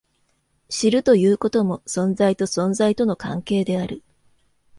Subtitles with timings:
[0.67, 4.01] 知るということも、存在と存在との関係である。